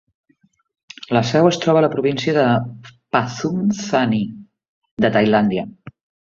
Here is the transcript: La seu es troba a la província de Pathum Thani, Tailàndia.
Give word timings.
La 1.17 1.21
seu 1.31 1.49
es 1.49 1.59
troba 1.65 1.81
a 1.81 1.83
la 1.85 1.89
província 1.95 2.33
de 2.37 2.45
Pathum 3.17 3.61
Thani, 3.83 4.23
Tailàndia. 5.07 5.69